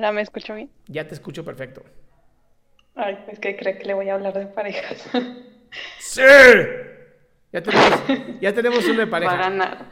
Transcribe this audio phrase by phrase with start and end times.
[0.00, 0.70] Hola, ¿me escucho bien?
[0.86, 1.82] Ya te escucho perfecto.
[2.94, 5.06] Ay, es que creo que le voy a hablar de parejas.
[5.98, 6.22] ¡Sí!
[7.52, 8.02] Ya tenemos,
[8.40, 9.34] ya tenemos una pareja.
[9.34, 9.86] Va a ganar.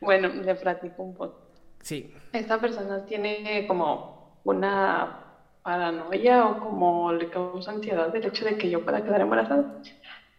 [0.00, 1.42] Bueno, le platico un poco.
[1.82, 2.10] Sí.
[2.32, 5.26] Esta persona tiene como una
[5.62, 9.74] paranoia o como le causa ansiedad el hecho de que yo pueda quedar embarazada.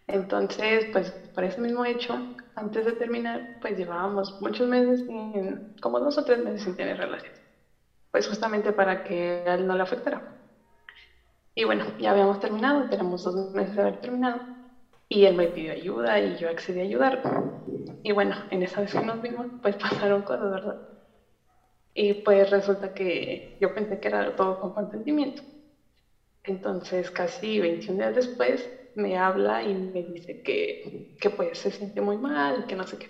[0.08, 2.18] Entonces, pues por ese mismo hecho,
[2.56, 6.98] antes de terminar, pues llevábamos muchos meses, sin, como dos o tres meses sin tener
[6.98, 7.41] relaciones.
[8.12, 10.24] Pues justamente para que a él no le afectara.
[11.56, 14.44] Y bueno, ya habíamos terminado, tenemos dos meses de haber terminado.
[15.10, 17.20] Y él me pidió ayuda y yo accedí a ayudar.
[18.04, 20.78] Y bueno, en esa vez que nos vimos, pues pasaron cosas, ¿verdad?
[21.94, 25.42] Y pues resulta que yo pensé que era todo con consentimiento.
[26.44, 30.80] Entonces, casi 21 días después, me habla y me dice que,
[31.20, 33.08] que pues se siente muy mal, que no sé qué.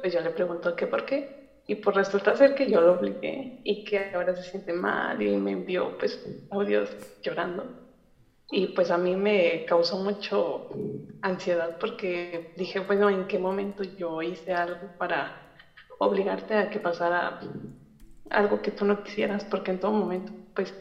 [0.00, 1.26] Pues yo le pregunto que por qué.
[1.70, 5.36] Y pues resulta ser que yo lo obligué y que ahora se siente mal y
[5.38, 6.20] me envió pues
[6.50, 7.70] audios llorando.
[8.50, 10.66] Y pues a mí me causó mucho
[11.22, 15.34] ansiedad porque dije, bueno, ¿en qué momento yo hice algo para
[15.98, 17.36] obligarte a que pasara
[18.30, 19.44] algo que tú no quisieras?
[19.44, 20.74] Porque en todo momento, pues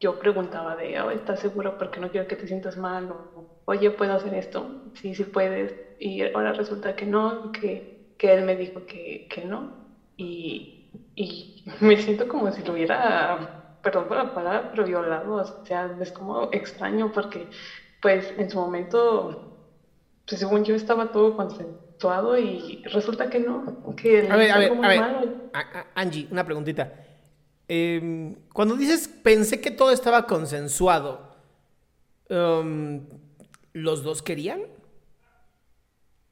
[0.00, 1.76] yo preguntaba de, oh, ¿estás seguro?
[1.76, 3.10] Porque no quiero que te sientas mal.
[3.10, 4.68] O, Oye, ¿puedo hacer esto?
[4.94, 5.74] Sí, sí puedes.
[5.98, 7.84] Y ahora resulta que no, que,
[8.18, 9.72] que él me dijo que, que no.
[10.16, 15.66] Y, y me siento como si lo hubiera perdón por la palabra, pero violado, o
[15.66, 17.48] sea, es como extraño porque,
[18.00, 19.58] pues, en su momento,
[20.26, 25.50] pues, según yo estaba todo consensuado y resulta que no, que A ver, a ver,
[25.52, 26.92] a Angie, una preguntita.
[27.68, 31.36] Em, cuando dices pensé que todo estaba consensuado,
[32.28, 33.06] em,
[33.72, 34.62] ¿los dos querían?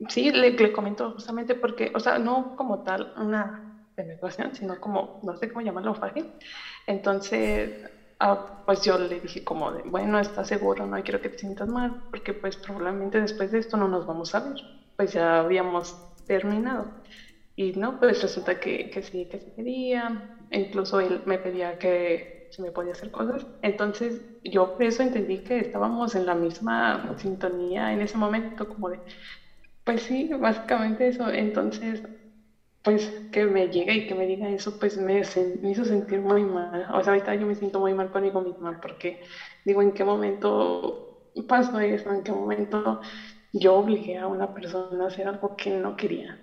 [0.09, 3.70] Sí, le, le comento justamente porque, o sea, no como tal una
[4.03, 6.31] penetración, sino como, no sé cómo llamarlo, fácil.
[6.87, 7.73] Entonces,
[8.19, 10.87] ah, pues yo le dije como de, bueno, ¿estás seguro?
[10.87, 14.35] No quiero que te sientas mal, porque pues probablemente después de esto no nos vamos
[14.35, 14.55] a ver.
[14.97, 16.93] Pues ya habíamos terminado.
[17.57, 20.23] Y no, pues resulta que, que sí, que se quería.
[20.51, 23.47] Incluso él me pedía que se me podía hacer cosas.
[23.63, 28.89] Entonces, yo por eso entendí que estábamos en la misma sintonía en ese momento, como
[28.91, 29.03] de,
[29.85, 31.31] pues sí, básicamente eso.
[31.31, 32.03] Entonces,
[32.83, 35.23] pues que me llegue y que me diga eso, pues me,
[35.63, 36.87] me hizo sentir muy mal.
[36.95, 39.21] O sea, ahorita yo me siento muy mal conmigo misma porque
[39.65, 42.13] digo, ¿en qué momento pasó eso?
[42.13, 43.01] ¿En qué momento
[43.53, 46.41] yo obligué a una persona a hacer algo que no quería?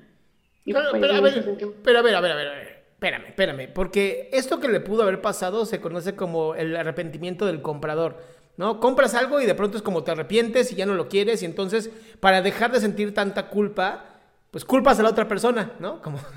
[0.66, 2.52] Y Pero, pues pero, a ver, sentir- pero a ver, a ver, a ver, a
[2.56, 2.68] ver.
[2.94, 3.68] Espérame, espérame.
[3.74, 8.18] Porque esto que le pudo haber pasado se conoce como el arrepentimiento del comprador.
[8.58, 8.80] ¿No?
[8.80, 11.44] Compras algo y de pronto es como te arrepientes y ya no lo quieres.
[11.44, 14.17] Y entonces, para dejar de sentir tanta culpa,
[14.58, 16.02] pues culpas a la otra persona, ¿no?
[16.02, 16.18] Como.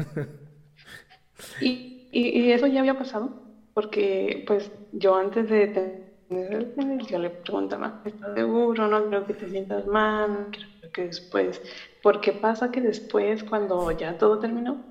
[1.58, 3.30] Y, y, eso ya había pasado,
[3.72, 5.68] porque pues yo antes de
[6.28, 8.88] tener el yo le preguntaba, ¿estás seguro?
[8.88, 11.62] No creo que te sientas mal, creo que después,
[12.02, 14.84] porque pasa que después, cuando ya todo terminó,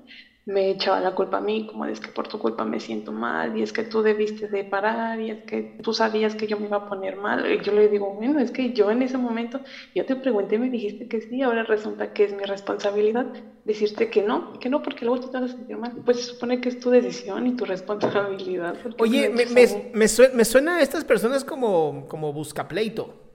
[0.46, 3.56] me echaba la culpa a mí, como es que por tu culpa me siento mal,
[3.56, 6.66] y es que tú debiste de parar, y es que tú sabías que yo me
[6.66, 7.50] iba a poner mal.
[7.50, 9.60] Y yo le digo, bueno, es que yo en ese momento,
[9.94, 13.26] yo te pregunté, me dijiste que sí, ahora resulta que es mi responsabilidad
[13.64, 15.92] decirte que no, que no, porque luego te vas a sentir mal.
[16.04, 18.76] Pues se supone que es tu decisión y tu responsabilidad.
[18.98, 23.29] Oye, me, me, me, suena, me, suena, a estas personas como, como buscapleito.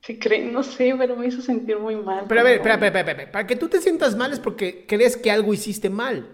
[0.00, 2.24] Sí, creen, no sé, pero me hizo sentir muy mal.
[2.26, 5.16] Pero a ver, espera, espera, espera, para que tú te sientas mal es porque crees
[5.16, 6.26] que algo hiciste mal.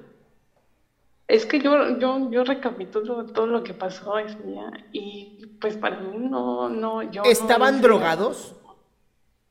[1.27, 5.99] Es que yo, yo, yo recapitulo todo lo que pasó ese día y pues para
[5.99, 7.25] mí no, no, yo...
[7.25, 8.55] ¿Estaban drogados?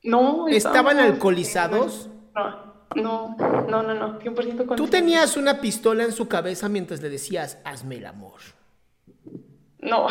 [0.02, 0.48] No.
[0.48, 2.08] ¿Estaban alcoholizados?
[2.34, 3.36] No, no,
[3.68, 7.96] no, no, no, 100% ¿Tú tenías una pistola en su cabeza mientras le decías, hazme
[7.96, 8.40] el amor?
[9.80, 10.06] No.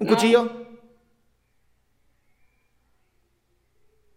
[0.00, 0.50] ¿Un cuchillo?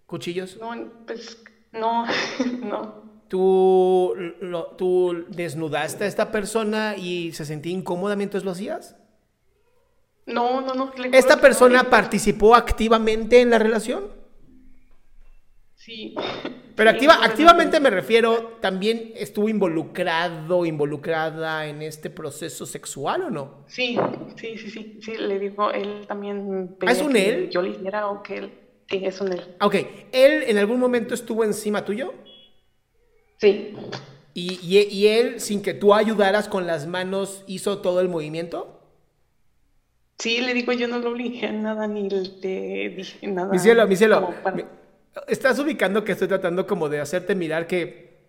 [0.10, 0.58] ¿Cuchillos?
[0.60, 0.74] No,
[1.06, 1.38] pues
[1.72, 2.06] no,
[2.64, 3.10] no.
[3.28, 4.16] ¿Tú,
[4.76, 8.96] ¿Tú desnudaste a esta persona y se sentía incómoda mientras lo hacías?
[10.26, 10.92] No, no, no.
[11.12, 14.06] ¿Esta persona participó activamente en la relación?
[15.76, 16.16] Sí.
[16.76, 23.64] Pero activa, activamente me refiero, ¿también estuvo involucrado, involucrada en este proceso sexual o no?
[23.68, 23.96] Sí,
[24.38, 26.78] sí, sí, sí, sí, le digo, él también...
[26.82, 27.52] ¿Ah, ¿Es un él?
[27.52, 28.69] Yo le hiciera o que él...
[28.90, 29.56] Sí, es un él.
[29.62, 29.76] Ok,
[30.12, 32.14] ¿él en algún momento estuvo encima tuyo?
[33.38, 33.76] Sí.
[34.34, 38.82] ¿Y, él, sin que tú ayudaras con las manos, hizo todo el movimiento?
[40.18, 43.52] Sí, le digo, yo no lo obligué a nada, ni le dije nada.
[43.52, 44.34] Mi cielo, mi cielo.
[45.28, 48.20] Estás ubicando que estoy tratando como de hacerte mirar que,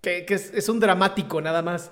[0.00, 1.90] que, es, es, un dramático nada más.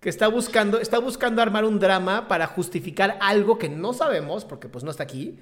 [0.00, 4.68] Que está buscando, está buscando armar un drama para justificar algo que no sabemos, porque
[4.68, 5.38] pues no está aquí,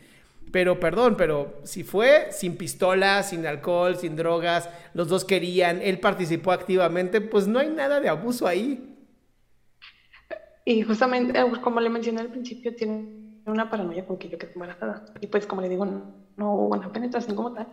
[0.52, 5.98] pero perdón, pero si fue sin pistola, sin alcohol, sin drogas, los dos querían, él
[5.98, 8.96] participó activamente, pues no hay nada de abuso ahí.
[10.64, 14.52] Y justamente, eh, como le mencioné al principio, tiene una paranoia con que yo quedé
[14.52, 15.04] embarazada.
[15.20, 17.66] Y pues como le digo, no, hubo una penetración como tal.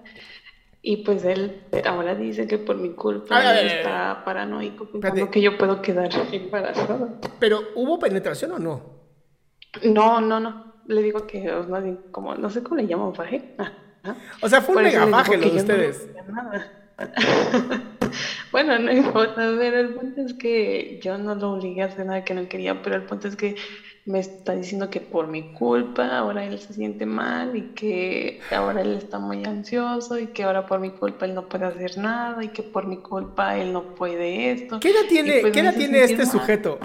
[0.82, 5.82] Y pues él ahora dice que por mi culpa está paranoico pensando que yo puedo
[5.82, 7.20] quedar embarazada.
[7.40, 8.82] Pero ¿hubo penetración o no?
[9.84, 13.56] No, no, no le digo que más bien como, no sé cómo le llaman, faje.
[14.42, 16.08] O sea, fue un mega faje lo de ustedes.
[18.52, 22.24] bueno, no importa, pero el punto es que yo no lo obligué a hacer nada
[22.24, 23.56] que no quería, pero el punto es que
[24.06, 28.82] me está diciendo que por mi culpa ahora él se siente mal y que ahora
[28.82, 32.44] él está muy ansioso y que ahora por mi culpa él no puede hacer nada
[32.44, 34.80] y que por mi culpa él no puede esto.
[34.80, 36.80] ¿Qué edad tiene, pues ¿qué edad tiene este sujeto?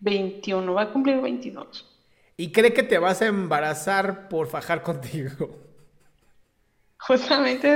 [0.00, 1.97] 21, va a cumplir 22
[2.38, 5.58] y cree que te vas a embarazar por fajar contigo.
[6.96, 7.68] Justamente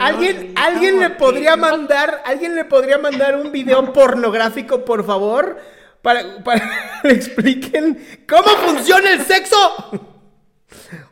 [0.00, 5.58] ¿Alguien, ¿alguien le podría mandar, alguien le podría mandar un video pornográfico, por favor,
[6.02, 6.60] para, para
[7.02, 9.56] que le expliquen cómo funciona el sexo?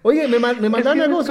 [0.02, 1.22] Oye, me, me mandaron algo.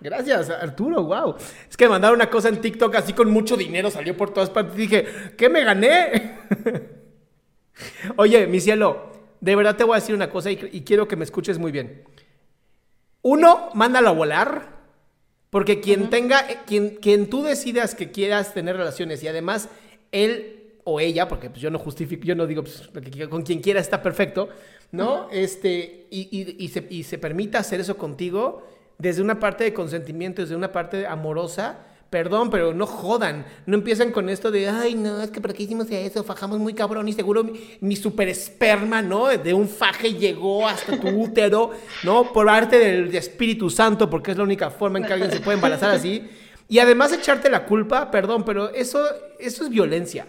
[0.00, 1.36] Gracias, Arturo, wow.
[1.70, 4.50] Es que me mandaron una cosa en TikTok así con mucho dinero, salió por todas
[4.50, 4.74] partes.
[4.74, 5.06] Y dije,
[5.38, 6.38] ¿qué me gané?
[8.16, 9.11] Oye, mi cielo,
[9.42, 12.04] de verdad te voy a decir una cosa y, quiero que me escuches muy bien.
[13.22, 14.68] Uno, mándalo a volar,
[15.50, 19.68] porque quien tenga, eh, quien, quien tú decidas que quieras tener relaciones y además
[20.12, 22.88] él o ella, porque pues, yo no justifico, yo no digo pues,
[23.28, 24.48] con quien quiera está perfecto,
[24.92, 25.28] ¿no?
[25.32, 28.64] Este, y, se, y se permita hacer eso contigo
[28.98, 31.80] desde una parte de consentimiento, desde una parte amorosa,
[32.12, 33.46] Perdón, pero no jodan.
[33.64, 36.22] No empiezan con esto de, ay, no, es que ¿para qué hicimos eso?
[36.22, 37.42] Fajamos muy cabrón y seguro
[37.80, 39.28] mi, super esperma, ¿no?
[39.28, 41.70] De un faje llegó hasta tu útero,
[42.02, 42.30] ¿no?
[42.30, 45.54] Por arte del Espíritu Santo, porque es la única forma en que alguien se puede
[45.54, 46.28] embarazar así.
[46.68, 49.02] Y además echarte la culpa, perdón, pero eso,
[49.38, 50.26] eso es violencia.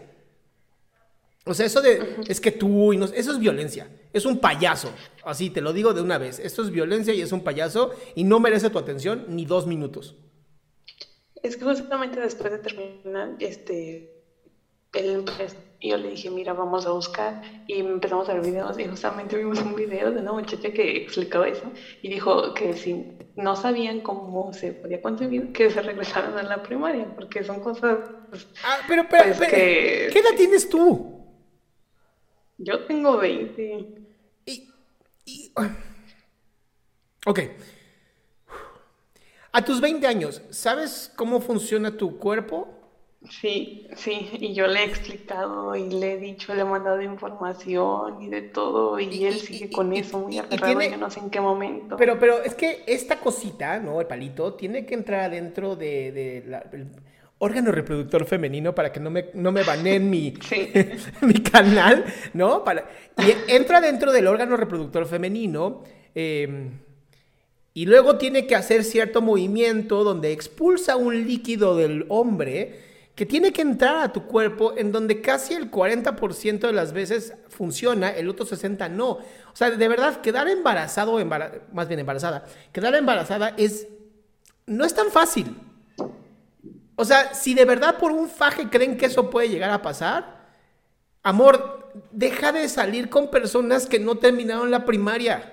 [1.44, 3.90] O sea, eso de, es que tú, y no, eso es violencia.
[4.14, 4.90] Es un payaso.
[5.26, 6.40] Así, te lo digo de una vez.
[6.40, 10.16] Esto es violencia y es un payaso y no merece tu atención ni dos minutos.
[11.44, 14.24] Es que justamente después de terminar, este,
[14.94, 17.42] él, pues, yo le dije, mira, vamos a buscar.
[17.68, 21.50] Y empezamos a ver videos y justamente vimos un video de una muchacha que explicaba
[21.50, 21.70] eso
[22.02, 26.64] y dijo que si no sabían cómo se podía concebir, que se regresaran a la
[26.64, 28.00] primaria, porque son cosas...
[28.64, 31.14] ah, pero, pero, pues, ¿qué edad tienes tú?
[32.58, 33.86] Yo tengo 20.
[34.46, 34.70] Y...
[35.26, 35.52] y...
[37.26, 37.40] Ok.
[39.56, 42.68] A tus 20 años, ¿sabes cómo funciona tu cuerpo?
[43.30, 48.20] Sí, sí, y yo le he explicado y le he dicho, le he mandado información
[48.24, 51.40] y de todo, y, él sigue con eso muy aferrado, yo no sé en qué
[51.40, 51.98] momento.
[51.98, 54.02] Pero, pero es que esta cosita, ¿no?
[54.02, 56.66] El palito, tiene que entrar adentro de, la...
[57.38, 60.34] órgano reproductor femenino para que no me, no me baneen mi,
[61.22, 62.64] mi canal, ¿no?
[62.64, 65.84] Para, y entra dentro del órgano reproductor femenino
[66.16, 66.72] em,
[67.74, 73.54] y luego tiene que hacer cierto movimiento donde expulsa un líquido del hombre que tiene
[73.54, 78.30] que entrar a tu cuerpo en donde casi el 40% de las veces funciona, el
[78.30, 79.10] otro 60% no.
[79.10, 81.24] O sea, de verdad, quedar embarazado,
[81.72, 83.88] más bien embarazada, quedar embarazada es,
[84.66, 85.56] no es tan fácil.
[86.96, 90.48] O sea, si de verdad por un faje creen que eso puede llegar a pasar,
[91.22, 95.53] amor, deja de salir con personas que no terminaron la primaria.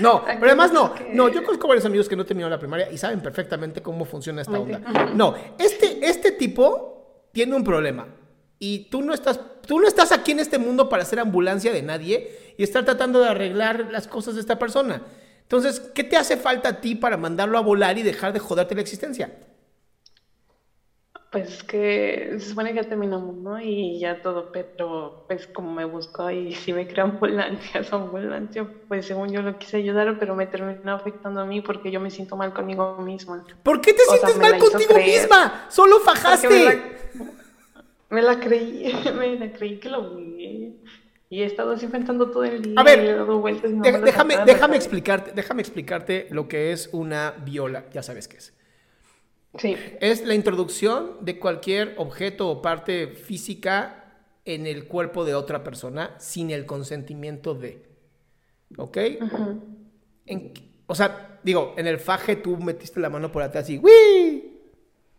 [0.00, 0.94] No, pero además no.
[1.12, 4.42] No, yo conozco varios amigos que no terminaron la primaria y saben perfectamente cómo funciona
[4.42, 4.78] esta onda.
[5.14, 8.06] No, este, este tipo tiene un problema.
[8.58, 11.82] Y tú no, estás, tú no estás aquí en este mundo para ser ambulancia de
[11.82, 15.02] nadie y estar tratando de arreglar las cosas de esta persona.
[15.42, 18.74] Entonces, ¿qué te hace falta a ti para mandarlo a volar y dejar de joderte
[18.74, 19.34] la existencia?
[21.30, 23.60] Pues que se supone que ya terminamos, ¿no?
[23.60, 28.66] Y ya todo, pero pues como me buscó y si me crean ambulancia, son ambulancia,
[28.88, 32.10] pues según yo lo quise ayudar, pero me terminó afectando a mí porque yo me
[32.10, 33.46] siento mal conmigo misma.
[33.62, 35.66] ¿Por qué te sientes mal contigo misma?
[35.68, 36.98] Solo fajaste.
[38.10, 40.80] Me la, creí, me la creí que lo vi.
[41.28, 42.74] Y he estado así enfrentando todo el día.
[42.76, 43.24] A ver,
[44.02, 48.52] déjame, déjame explicarte, déjame explicarte lo que es una viola, ya sabes qué es.
[49.58, 49.76] Sí.
[50.00, 54.00] Es la introducción de cualquier objeto o parte física
[54.44, 57.88] en el cuerpo de otra persona sin el consentimiento de.
[58.76, 58.98] ¿Ok?
[60.86, 64.60] o sea, digo, en el faje tú metiste la mano por atrás y ¡Wii!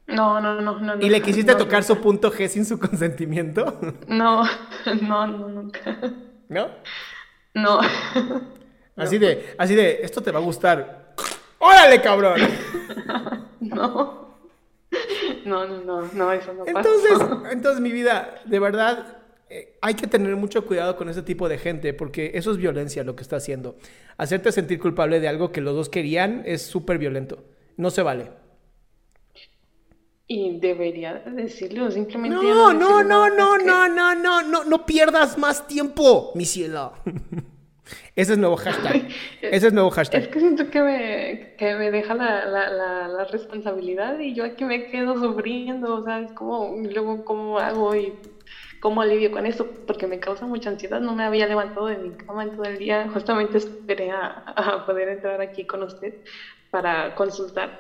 [0.08, 1.02] No, no, no, no.
[1.02, 3.80] ¿Y le quisiste tocar su punto G sin su consentimiento?
[4.08, 4.44] No,
[5.02, 5.98] no, no, nunca.
[6.50, 6.70] ¿No?
[7.54, 7.80] No.
[8.96, 11.16] Así de, así de, esto te va a gustar.
[11.60, 12.40] ¡Órale, cabrón!
[13.70, 14.32] No.
[15.46, 17.18] No, no, no, no, eso no entonces,
[17.50, 21.58] Entonces, mi vida, de verdad, eh, hay que tener mucho cuidado con ese tipo de
[21.58, 23.78] gente, porque eso es violencia lo que está haciendo.
[24.18, 27.46] Hacerte sentir culpable de algo que los dos querían es súper violento.
[27.78, 28.32] No se vale.
[30.28, 32.36] Y debería decirlo, simplemente.
[32.36, 36.94] No, no, no, no, no, no, no, no, no pierdas más tiempo, mi cielo.
[38.16, 39.08] Ese es nuevo hashtag.
[39.42, 40.24] Ese es nuevo hashtag.
[40.24, 44.66] Es que siento que me, que me deja la, la, la, responsabilidad y yo aquí
[44.66, 48.14] me quedo sufriendo, o sea, es como, luego cómo hago y
[48.80, 52.10] cómo alivio con esto, porque me causa mucha ansiedad, no me había levantado de mi
[52.12, 56.16] cama en todo el día, justamente esperé a, a poder entrar aquí con usted
[56.72, 57.80] para consultar,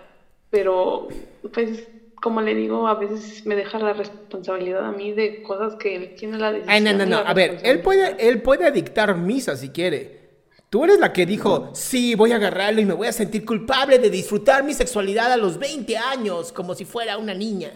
[0.49, 1.07] pero
[1.53, 1.87] pues
[2.21, 6.15] como le digo, a veces me deja la responsabilidad a mí de cosas que él
[6.15, 6.73] tiene la decisión.
[6.73, 7.17] Ay, no, no, no.
[7.17, 10.21] A ver, él puede, él puede dictar misa si quiere.
[10.69, 13.97] Tú eres la que dijo, sí, voy a agarrarlo y me voy a sentir culpable
[13.99, 17.71] de disfrutar mi sexualidad a los 20 años, como si fuera una niña.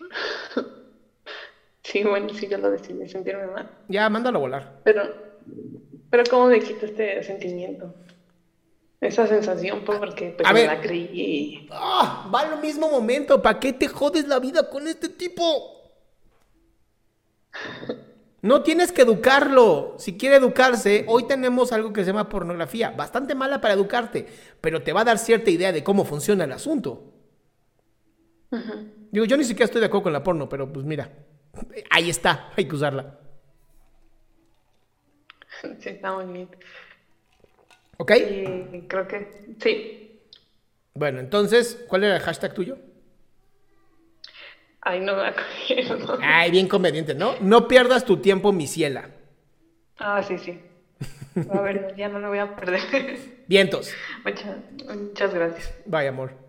[1.82, 3.70] Sí, bueno, sí, yo lo decidí sentirme mal.
[3.86, 4.80] Ya, mándalo a volar.
[4.82, 5.04] Pero,
[6.10, 7.94] pero ¿cómo me quita este sentimiento?
[9.06, 11.68] Esa sensación, pues, porque pues, me la creí.
[11.70, 13.40] Ah, va al mismo momento.
[13.40, 15.44] ¿Para qué te jodes la vida con este tipo?
[18.42, 19.94] No tienes que educarlo.
[19.98, 22.90] Si quiere educarse, hoy tenemos algo que se llama pornografía.
[22.90, 24.26] Bastante mala para educarte,
[24.60, 27.12] pero te va a dar cierta idea de cómo funciona el asunto.
[29.10, 31.12] Digo, yo ni siquiera estoy de acuerdo con la porno, pero pues mira,
[31.90, 33.20] ahí está, hay que usarla.
[35.80, 36.50] Sí, está muy bien.
[37.98, 38.12] ¿Ok?
[38.88, 40.20] creo que sí.
[40.94, 42.78] Bueno, entonces, ¿cuál era el hashtag tuyo?
[44.80, 46.18] Ay, no me acuerdo.
[46.22, 47.34] Ay, bien conveniente, ¿no?
[47.40, 49.10] No pierdas tu tiempo, mi ciela.
[49.98, 50.60] Ah, sí, sí.
[51.50, 53.18] A ver, ya no lo voy a perder.
[53.46, 53.92] Vientos.
[54.24, 55.74] Muchas, muchas gracias.
[55.86, 56.45] Bye, amor.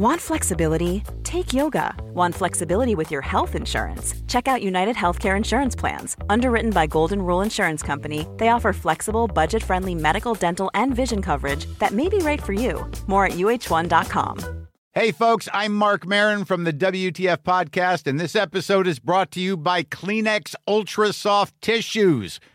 [0.00, 1.04] Want flexibility?
[1.24, 1.94] Take yoga.
[2.14, 4.14] Want flexibility with your health insurance?
[4.28, 6.16] Check out United Healthcare Insurance Plans.
[6.30, 11.20] Underwritten by Golden Rule Insurance Company, they offer flexible, budget friendly medical, dental, and vision
[11.20, 12.90] coverage that may be right for you.
[13.08, 14.60] More at uh1.com.
[14.92, 19.40] Hey, folks, I'm Mark Marin from the WTF Podcast, and this episode is brought to
[19.40, 22.40] you by Kleenex Ultra Soft Tissues